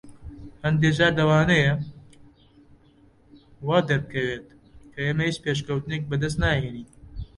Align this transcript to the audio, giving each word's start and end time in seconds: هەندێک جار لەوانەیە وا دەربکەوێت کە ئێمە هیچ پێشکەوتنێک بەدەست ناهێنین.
هەندێک 0.63 0.93
جار 0.97 1.13
لەوانەیە 1.19 1.73
وا 3.67 3.77
دەربکەوێت 3.89 4.45
کە 4.93 4.99
ئێمە 5.05 5.23
هیچ 5.29 5.37
پێشکەوتنێک 5.43 6.03
بەدەست 6.09 6.37
ناهێنین. 6.43 6.89